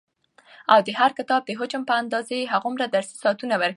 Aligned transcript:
او 0.73 0.79
د 0.87 0.89
هر 0.99 1.11
کتاب 1.19 1.41
د 1.45 1.51
حجم 1.59 1.81
په 1.89 1.93
اندازه 2.01 2.33
يي 2.39 2.51
هغومره 2.53 2.85
درسي 2.95 3.15
ساعتونه 3.23 3.53
ورکړي 3.55 3.67
وي، 3.67 3.69